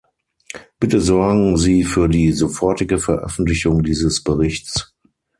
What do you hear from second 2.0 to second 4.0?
die sofortige Veröffentlichung